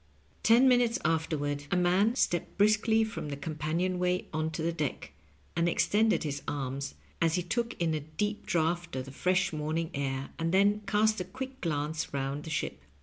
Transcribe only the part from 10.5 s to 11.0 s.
then